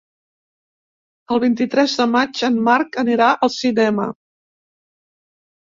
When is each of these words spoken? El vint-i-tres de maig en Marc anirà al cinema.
El 1.35 1.41
vint-i-tres 1.43 1.95
de 2.01 2.09
maig 2.15 2.41
en 2.49 2.59
Marc 2.71 2.99
anirà 3.05 3.31
al 3.39 3.55
cinema. 3.61 4.13